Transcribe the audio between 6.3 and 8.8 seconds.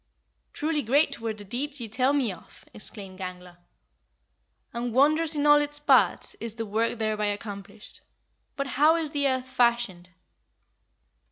is the work thereby accomplished. But